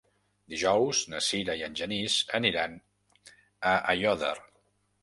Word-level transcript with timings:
Dijous 0.53 1.01
na 1.13 1.21
Sira 1.25 1.57
i 1.59 1.61
en 1.67 1.77
Genís 1.81 2.17
aniran 2.41 2.81
a 3.75 3.77
Aiòder. 3.97 4.35